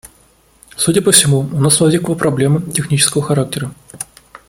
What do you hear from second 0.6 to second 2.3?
Судя по всему, у нас возникла